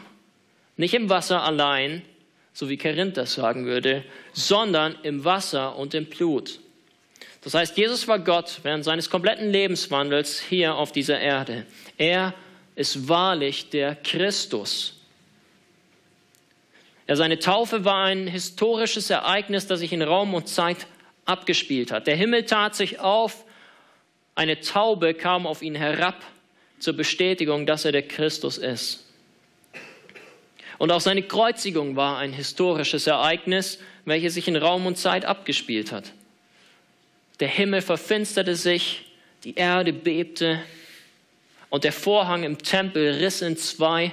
[0.77, 2.03] nicht im Wasser allein,
[2.53, 6.59] so wie Korinth das sagen würde, sondern im Wasser und im Blut.
[7.43, 11.67] Das heißt, Jesus war Gott während seines kompletten Lebenswandels hier auf dieser Erde.
[11.97, 12.35] Er
[12.75, 15.00] ist wahrlich der Christus.
[17.11, 20.87] Ja, seine Taufe war ein historisches Ereignis, das sich in Raum und Zeit
[21.25, 22.07] abgespielt hat.
[22.07, 23.45] Der Himmel tat sich auf,
[24.37, 26.23] eine Taube kam auf ihn herab
[26.79, 29.09] zur Bestätigung, dass er der Christus ist.
[30.79, 35.91] Und auch seine Kreuzigung war ein historisches Ereignis, welches sich in Raum und Zeit abgespielt
[35.91, 36.13] hat.
[37.41, 40.63] Der Himmel verfinsterte sich, die Erde bebte
[41.71, 44.13] und der Vorhang im Tempel riss in zwei,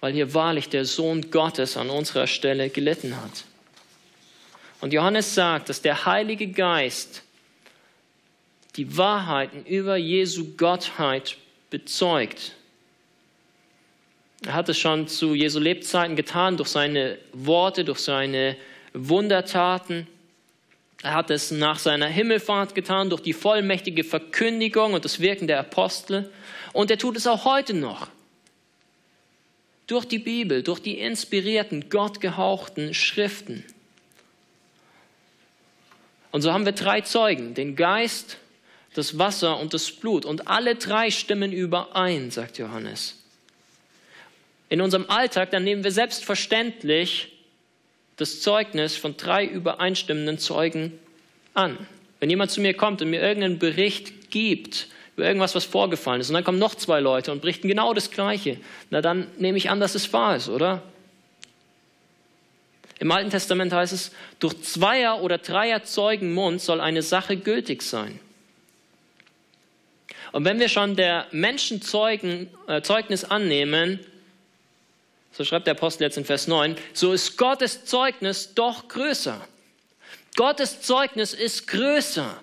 [0.00, 3.44] weil hier wahrlich der Sohn Gottes an unserer Stelle gelitten hat.
[4.80, 7.22] Und Johannes sagt, dass der Heilige Geist
[8.76, 11.36] die Wahrheiten über Jesu Gottheit
[11.68, 12.52] bezeugt.
[14.46, 18.56] Er hat es schon zu Jesu Lebzeiten getan, durch seine Worte, durch seine
[18.94, 20.06] Wundertaten.
[21.02, 25.60] Er hat es nach seiner Himmelfahrt getan, durch die vollmächtige Verkündigung und das Wirken der
[25.60, 26.30] Apostel.
[26.72, 28.08] Und er tut es auch heute noch.
[29.90, 33.64] Durch die Bibel, durch die inspirierten, gottgehauchten Schriften.
[36.30, 38.36] Und so haben wir drei Zeugen, den Geist,
[38.94, 40.24] das Wasser und das Blut.
[40.24, 43.16] Und alle drei stimmen überein, sagt Johannes.
[44.68, 47.32] In unserem Alltag, dann nehmen wir selbstverständlich
[48.14, 50.92] das Zeugnis von drei übereinstimmenden Zeugen
[51.52, 51.76] an.
[52.20, 54.86] Wenn jemand zu mir kommt und mir irgendeinen Bericht gibt
[55.20, 58.10] über irgendwas, was vorgefallen ist, und dann kommen noch zwei Leute und berichten genau das
[58.10, 58.56] Gleiche,
[58.88, 60.82] na dann nehme ich an, dass es wahr ist, oder?
[62.98, 68.18] Im Alten Testament heißt es, durch Zweier- oder Dreier Zeugenmund soll eine Sache gültig sein.
[70.32, 74.00] Und wenn wir schon der Menschen Zeugen, äh, Zeugnis annehmen,
[75.32, 79.40] so schreibt der Apostel jetzt in Vers 9, so ist Gottes Zeugnis doch größer.
[80.36, 82.42] Gottes Zeugnis ist größer.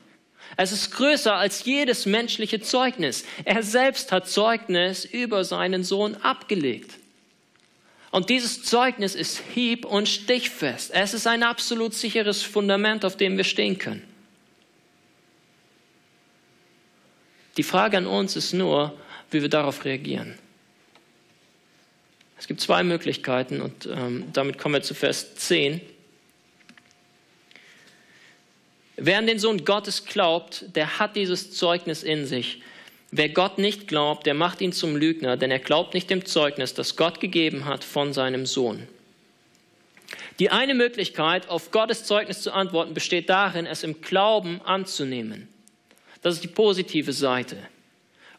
[0.58, 3.24] Es ist größer als jedes menschliche Zeugnis.
[3.46, 6.94] Er selbst hat Zeugnis über seinen Sohn abgelegt.
[8.10, 10.92] Und dieses Zeugnis ist hieb- und stichfest.
[10.94, 14.02] Es ist ein absolut sicheres Fundament, auf dem wir stehen können.
[17.58, 18.98] Die Frage an uns ist nur,
[19.30, 20.38] wie wir darauf reagieren.
[22.40, 25.82] Es gibt zwei Möglichkeiten und ähm, damit kommen wir zu Vers 10.
[29.00, 32.62] Wer an den Sohn Gottes glaubt, der hat dieses Zeugnis in sich.
[33.12, 36.74] Wer Gott nicht glaubt, der macht ihn zum Lügner, denn er glaubt nicht dem Zeugnis,
[36.74, 38.88] das Gott gegeben hat von seinem Sohn.
[40.40, 45.48] Die eine Möglichkeit, auf Gottes Zeugnis zu antworten, besteht darin, es im Glauben anzunehmen.
[46.24, 47.58] Das ist die positive Seite.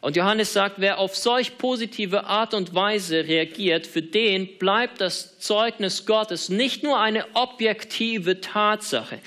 [0.01, 5.39] Und Johannes sagt, wer auf solch positive Art und Weise reagiert, für den bleibt das
[5.39, 9.19] Zeugnis Gottes nicht nur eine objektive Tatsache.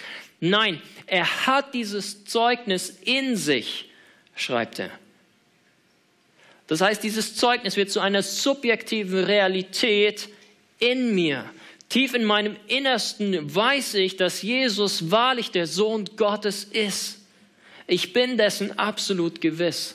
[0.44, 3.88] Nein, er hat dieses Zeugnis in sich,
[4.34, 4.90] schreibt er.
[6.66, 10.28] Das heißt, dieses Zeugnis wird zu einer subjektiven Realität
[10.78, 11.44] in mir.
[11.88, 17.20] Tief in meinem Innersten weiß ich, dass Jesus wahrlich der Sohn Gottes ist.
[17.86, 19.94] Ich bin dessen absolut gewiss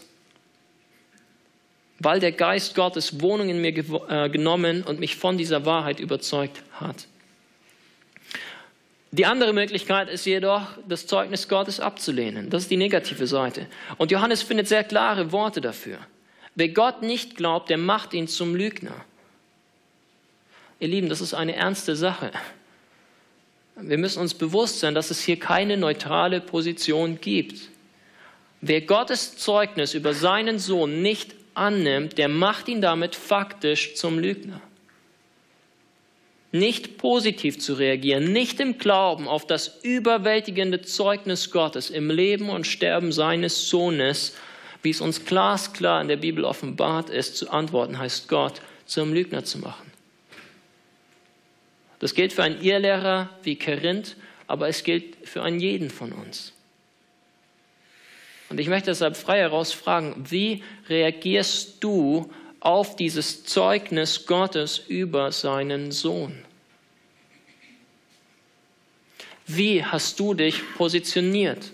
[1.99, 3.75] weil der Geist Gottes Wohnung in mir
[4.09, 7.07] äh, genommen und mich von dieser Wahrheit überzeugt hat.
[9.11, 12.49] Die andere Möglichkeit ist jedoch, das Zeugnis Gottes abzulehnen.
[12.49, 13.67] Das ist die negative Seite.
[13.97, 15.97] Und Johannes findet sehr klare Worte dafür.
[16.55, 19.05] Wer Gott nicht glaubt, der macht ihn zum Lügner.
[20.79, 22.31] Ihr Lieben, das ist eine ernste Sache.
[23.79, 27.69] Wir müssen uns bewusst sein, dass es hier keine neutrale Position gibt.
[28.59, 34.61] Wer Gottes Zeugnis über seinen Sohn nicht annimmt, der macht ihn damit faktisch zum Lügner.
[36.51, 42.65] Nicht positiv zu reagieren, nicht im Glauben auf das überwältigende Zeugnis Gottes im Leben und
[42.65, 44.35] Sterben seines Sohnes,
[44.81, 49.43] wie es uns glasklar in der Bibel offenbart ist, zu antworten, heißt Gott zum Lügner
[49.43, 49.91] zu machen.
[51.99, 56.53] Das gilt für einen Irrlehrer wie Kerinth, aber es gilt für einen jeden von uns.
[58.49, 62.31] Und ich möchte deshalb frei heraus fragen, wie reagierst du
[62.67, 66.37] auf dieses Zeugnis Gottes über seinen Sohn?
[69.45, 71.71] Wie hast du dich positioniert?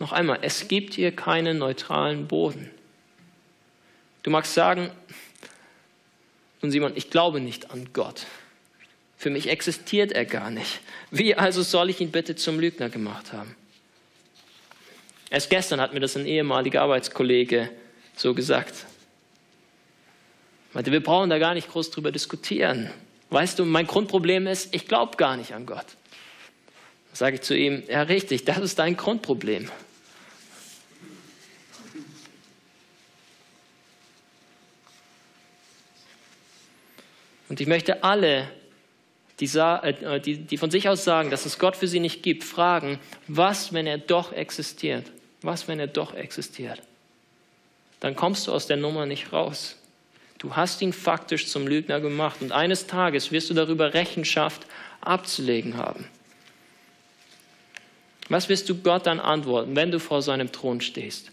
[0.00, 2.72] Noch einmal, es gibt hier keinen neutralen Boden.
[4.24, 4.90] Du magst sagen,
[6.60, 8.26] nun Simon, ich glaube nicht an Gott.
[9.16, 10.80] Für mich existiert er gar nicht.
[11.12, 13.54] Wie also soll ich ihn bitte zum Lügner gemacht haben?
[15.30, 17.70] Erst gestern hat mir das ein ehemaliger Arbeitskollege
[18.16, 18.86] so gesagt.
[20.72, 22.90] Meinte, wir brauchen da gar nicht groß drüber diskutieren.
[23.30, 25.86] Weißt du, mein Grundproblem ist, ich glaube gar nicht an Gott.
[27.10, 29.70] Da sage ich zu ihm, ja richtig, das ist dein Grundproblem.
[37.48, 38.50] Und ich möchte alle,
[39.40, 42.44] die, äh, die, die, von sich aus sagen, dass es Gott für sie nicht gibt,
[42.44, 42.98] fragen,
[43.28, 45.12] was, wenn er doch existiert?
[45.42, 46.80] Was, wenn er doch existiert?
[48.02, 49.76] Dann kommst du aus der Nummer nicht raus.
[50.38, 54.66] Du hast ihn faktisch zum Lügner gemacht und eines Tages wirst du darüber Rechenschaft
[55.00, 56.08] abzulegen haben.
[58.28, 61.30] Was wirst du Gott dann antworten, wenn du vor seinem Thron stehst?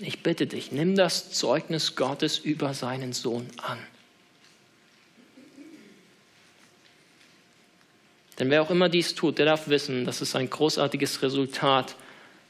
[0.00, 3.78] Ich bitte dich, nimm das Zeugnis Gottes über seinen Sohn an.
[8.40, 11.94] Denn wer auch immer dies tut, der darf wissen, dass es ein großartiges Resultat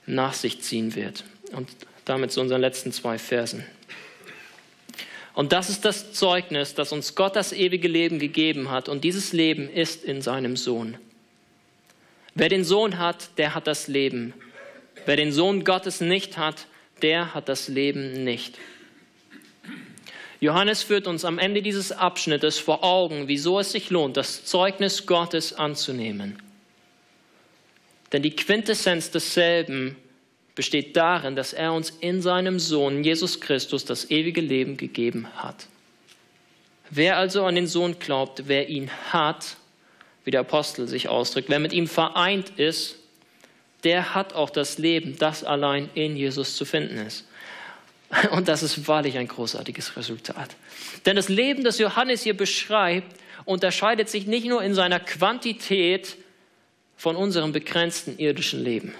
[0.06, 1.24] nach sich ziehen wird.
[1.52, 1.68] Und
[2.06, 3.66] damit zu unseren letzten zwei Versen.
[5.34, 8.88] Und das ist das Zeugnis, dass uns Gott das ewige Leben gegeben hat.
[8.88, 10.96] Und dieses Leben ist in seinem Sohn.
[12.34, 14.32] Wer den Sohn hat, der hat das Leben.
[15.04, 16.66] Wer den Sohn Gottes nicht hat,
[17.02, 18.56] der hat das Leben nicht.
[20.40, 25.06] Johannes führt uns am Ende dieses Abschnittes vor Augen, wieso es sich lohnt, das Zeugnis
[25.06, 26.42] Gottes anzunehmen.
[28.12, 29.96] Denn die Quintessenz desselben
[30.56, 35.66] besteht darin, dass er uns in seinem Sohn Jesus Christus das ewige Leben gegeben hat.
[36.90, 39.56] Wer also an den Sohn glaubt, wer ihn hat,
[40.24, 42.96] wie der Apostel sich ausdrückt, wer mit ihm vereint ist,
[43.84, 47.26] der hat auch das Leben, das allein in Jesus zu finden ist.
[48.30, 50.56] Und das ist wahrlich ein großartiges Resultat.
[51.04, 56.16] Denn das Leben, das Johannes hier beschreibt, unterscheidet sich nicht nur in seiner Quantität
[56.96, 58.94] von unserem begrenzten irdischen Leben.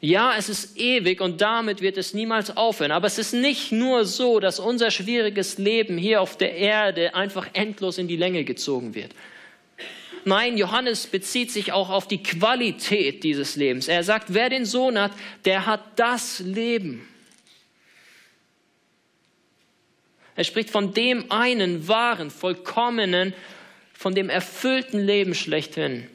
[0.00, 2.92] Ja, es ist ewig und damit wird es niemals aufhören.
[2.92, 7.48] Aber es ist nicht nur so, dass unser schwieriges Leben hier auf der Erde einfach
[7.54, 9.12] endlos in die Länge gezogen wird.
[10.26, 13.88] Nein, Johannes bezieht sich auch auf die Qualität dieses Lebens.
[13.88, 15.12] Er sagt, wer den Sohn hat,
[15.44, 17.06] der hat das Leben.
[20.36, 23.34] Er spricht von dem einen wahren, vollkommenen,
[23.92, 26.08] von dem erfüllten Leben schlechthin.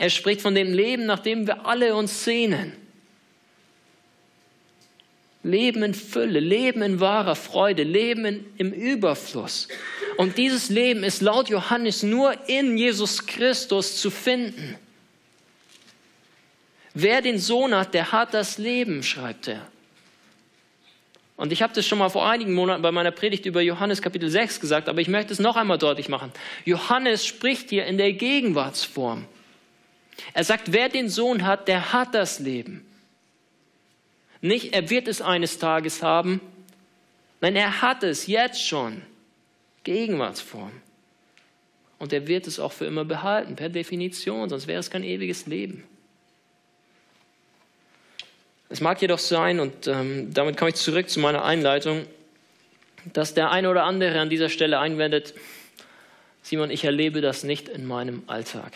[0.00, 2.72] Er spricht von dem Leben, nach dem wir alle uns sehnen.
[5.42, 9.68] Leben in Fülle, Leben in wahrer Freude, Leben in, im Überfluss.
[10.16, 14.78] Und dieses Leben ist laut Johannes nur in Jesus Christus zu finden.
[16.94, 19.66] Wer den Sohn hat, der hat das Leben, schreibt er.
[21.36, 24.30] Und ich habe das schon mal vor einigen Monaten bei meiner Predigt über Johannes Kapitel
[24.30, 26.32] 6 gesagt, aber ich möchte es noch einmal deutlich machen.
[26.64, 29.26] Johannes spricht hier in der Gegenwartsform.
[30.34, 32.84] Er sagt, wer den Sohn hat, der hat das Leben.
[34.40, 36.40] Nicht, er wird es eines Tages haben.
[37.40, 39.02] Nein, er hat es jetzt schon.
[39.84, 40.72] Gegenwartsform.
[41.98, 45.46] Und er wird es auch für immer behalten, per Definition, sonst wäre es kein ewiges
[45.46, 45.84] Leben.
[48.70, 52.06] Es mag jedoch sein, und ähm, damit komme ich zurück zu meiner Einleitung,
[53.12, 55.34] dass der eine oder andere an dieser Stelle einwendet,
[56.42, 58.72] Simon, ich erlebe das nicht in meinem Alltag.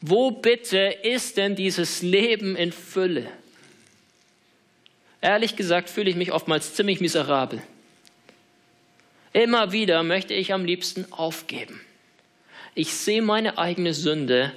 [0.00, 3.26] Wo bitte ist denn dieses Leben in Fülle?
[5.20, 7.62] Ehrlich gesagt fühle ich mich oftmals ziemlich miserabel.
[9.32, 11.80] Immer wieder möchte ich am liebsten aufgeben.
[12.74, 14.52] Ich sehe meine eigene Sünde.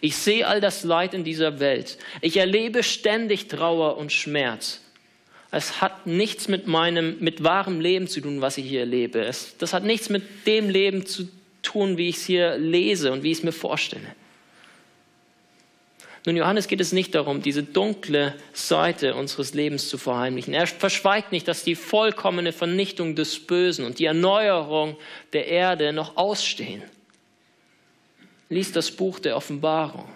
[0.00, 1.98] Ich sehe all das Leid in dieser Welt.
[2.20, 4.80] Ich erlebe ständig Trauer und Schmerz.
[5.50, 9.30] Es hat nichts mit meinem, mit wahrem Leben zu tun, was ich hier erlebe.
[9.58, 11.28] Das hat nichts mit dem Leben zu
[11.62, 14.14] tun, wie ich es hier lese und wie ich es mir vorstelle.
[16.28, 20.52] Nun, Johannes geht es nicht darum, diese dunkle Seite unseres Lebens zu verheimlichen.
[20.52, 24.98] Er verschweigt nicht, dass die vollkommene Vernichtung des Bösen und die Erneuerung
[25.32, 26.82] der Erde noch ausstehen.
[28.50, 30.06] Lies das Buch der Offenbarung.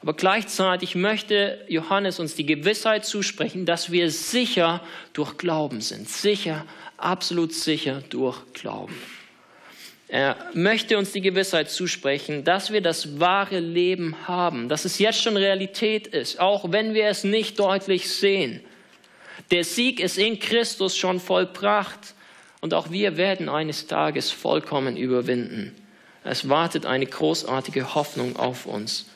[0.00, 4.82] Aber gleichzeitig möchte Johannes uns die Gewissheit zusprechen, dass wir sicher
[5.12, 6.08] durch Glauben sind.
[6.08, 6.64] Sicher,
[6.96, 8.96] absolut sicher durch Glauben.
[10.12, 15.22] Er möchte uns die Gewissheit zusprechen, dass wir das wahre Leben haben, dass es jetzt
[15.22, 18.60] schon Realität ist, auch wenn wir es nicht deutlich sehen.
[19.50, 22.12] Der Sieg ist in Christus schon vollbracht
[22.60, 25.74] und auch wir werden eines Tages vollkommen überwinden.
[26.24, 29.06] Es wartet eine großartige Hoffnung auf uns.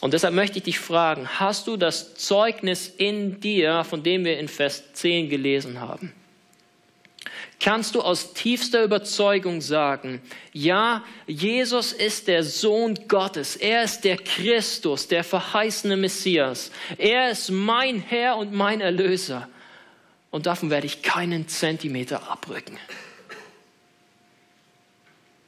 [0.00, 4.38] Und deshalb möchte ich dich fragen, hast du das Zeugnis in dir, von dem wir
[4.38, 6.14] in Vers 10 gelesen haben?
[7.60, 14.16] Kannst du aus tiefster Überzeugung sagen, ja, Jesus ist der Sohn Gottes, er ist der
[14.16, 19.48] Christus, der verheißene Messias, er ist mein Herr und mein Erlöser.
[20.30, 22.78] Und davon werde ich keinen Zentimeter abrücken.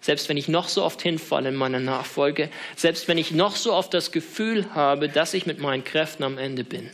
[0.01, 3.73] Selbst wenn ich noch so oft hinfalle in meiner Nachfolge, selbst wenn ich noch so
[3.73, 6.91] oft das Gefühl habe, dass ich mit meinen Kräften am Ende bin,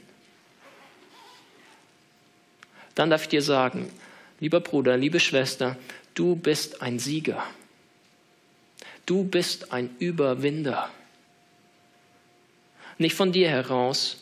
[2.95, 3.91] dann darf ich dir sagen,
[4.41, 5.77] Lieber Bruder, liebe Schwester,
[6.15, 7.43] du bist ein Sieger.
[9.07, 10.91] Du bist ein Überwinder.
[12.99, 14.19] Nicht von dir heraus.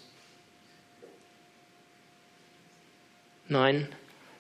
[3.49, 3.89] Nein,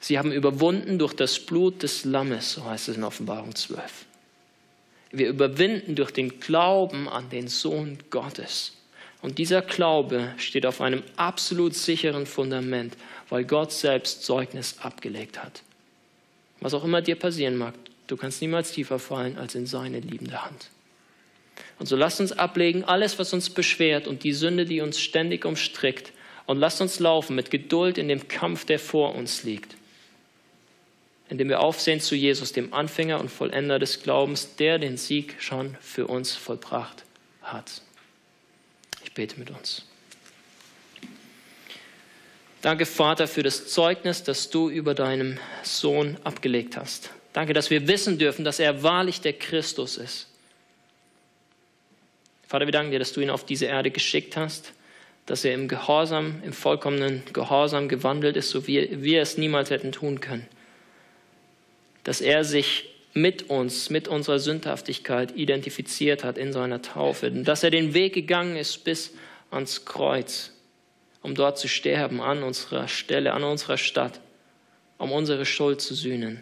[0.00, 4.06] sie haben überwunden durch das Blut des Lammes, so heißt es in Offenbarung 12.
[5.10, 8.72] Wir überwinden durch den Glauben an den Sohn Gottes.
[9.22, 12.96] Und dieser Glaube steht auf einem absolut sicheren Fundament,
[13.28, 15.62] weil Gott selbst Zeugnis abgelegt hat.
[16.60, 17.74] Was auch immer dir passieren mag,
[18.06, 20.70] du kannst niemals tiefer fallen als in seine liebende Hand.
[21.78, 25.44] Und so lasst uns ablegen alles, was uns beschwert und die Sünde, die uns ständig
[25.44, 26.12] umstrickt.
[26.46, 29.76] Und lasst uns laufen mit Geduld in dem Kampf, der vor uns liegt.
[31.28, 35.76] Indem wir aufsehen zu Jesus, dem Anfänger und Vollender des Glaubens, der den Sieg schon
[35.80, 37.04] für uns vollbracht
[37.42, 37.82] hat.
[39.04, 39.84] Ich bete mit uns.
[42.62, 47.10] Danke, Vater, für das Zeugnis, das du über deinem Sohn abgelegt hast.
[47.32, 50.28] Danke, dass wir wissen dürfen, dass er wahrlich der Christus ist.
[52.46, 54.72] Vater, wir danken dir, dass du ihn auf diese Erde geschickt hast,
[55.26, 59.92] dass er im Gehorsam, im vollkommenen Gehorsam gewandelt ist, so wie wir es niemals hätten
[59.92, 60.46] tun können.
[62.04, 67.30] Dass er sich mit uns, mit unserer Sündhaftigkeit identifiziert hat in seiner Taufe.
[67.30, 69.14] Dass er den Weg gegangen ist bis
[69.50, 70.52] ans Kreuz,
[71.26, 74.20] um dort zu sterben an unserer Stelle, an unserer Stadt,
[74.96, 76.40] um unsere Schuld zu sühnen.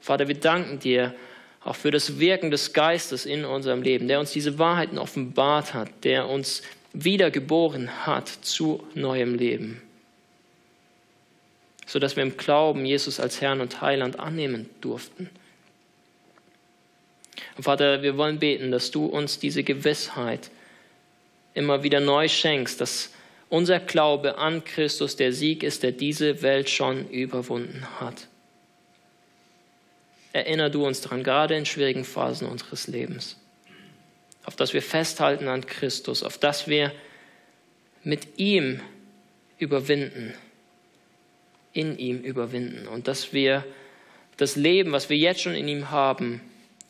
[0.00, 1.14] Vater, wir danken dir
[1.62, 5.90] auch für das Wirken des Geistes in unserem Leben, der uns diese Wahrheiten offenbart hat,
[6.02, 6.62] der uns
[6.94, 9.82] wiedergeboren hat zu neuem Leben,
[11.84, 15.28] sodass wir im Glauben Jesus als Herrn und Heiland annehmen durften.
[17.58, 20.50] Und Vater, wir wollen beten, dass du uns diese Gewissheit
[21.52, 23.10] immer wieder neu schenkst, dass
[23.54, 28.28] unser Glaube an Christus der Sieg ist, der diese Welt schon überwunden hat.
[30.32, 33.36] Erinner du uns daran, gerade in schwierigen Phasen unseres Lebens
[34.44, 36.92] auf das wir festhalten an Christus, auf das wir
[38.02, 38.80] mit ihm
[39.58, 40.34] überwinden,
[41.72, 43.64] in ihm überwinden und dass wir
[44.36, 46.40] das Leben, was wir jetzt schon in ihm haben,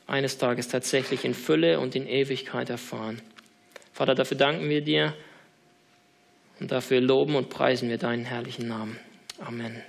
[0.07, 3.23] eines Tages tatsächlich in Fülle und in Ewigkeit erfahren.
[3.93, 5.15] Vater, dafür danken wir dir
[6.61, 8.99] und dafür loben und preisen wir deinen herrlichen Namen.
[9.39, 9.83] Amen.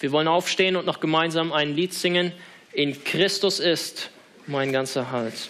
[0.00, 2.32] Wir wollen aufstehen und noch gemeinsam ein Lied singen.
[2.72, 4.10] In Christus ist
[4.46, 5.48] mein ganzer Halt.